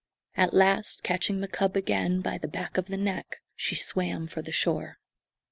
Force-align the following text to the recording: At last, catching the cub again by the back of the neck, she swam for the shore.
At 0.35 0.55
last, 0.55 1.03
catching 1.03 1.41
the 1.41 1.47
cub 1.47 1.75
again 1.75 2.21
by 2.21 2.39
the 2.39 2.47
back 2.47 2.75
of 2.77 2.87
the 2.87 2.97
neck, 2.97 3.39
she 3.55 3.75
swam 3.75 4.25
for 4.25 4.41
the 4.41 4.51
shore. 4.51 4.97